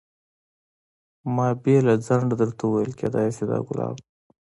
ما 1.35 1.47
بې 1.63 1.75
له 1.87 1.93
ځنډه 2.05 2.35
درته 2.41 2.63
وویل 2.65 2.91
کېدای 2.99 3.27
شي 3.35 3.43
دا 3.49 3.57
ګلاب. 3.67 3.95